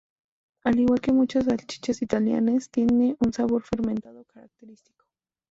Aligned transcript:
Al 0.63 0.79
igual 0.79 0.99
que 0.99 1.11
muchas 1.13 1.45
salchichas 1.45 2.01
italianas, 2.01 2.71
tiene 2.71 3.15
un 3.19 3.33
sabor 3.33 3.61
fermentado 3.61 4.25
característico. 4.25 5.05